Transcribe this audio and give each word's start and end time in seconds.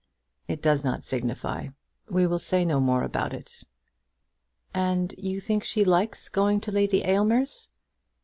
"It 0.47 0.63
does 0.63 0.83
not 0.83 1.05
signify; 1.05 1.67
we 2.09 2.25
will 2.25 2.39
say 2.39 2.65
no 2.65 2.79
more 2.79 3.03
about 3.03 3.33
it." 3.35 3.65
"And 4.73 5.13
you 5.15 5.39
think 5.39 5.63
she 5.63 5.85
likes 5.85 6.27
going 6.27 6.59
to 6.61 6.71
Lady 6.71 7.03
Aylmer's?" 7.03 7.69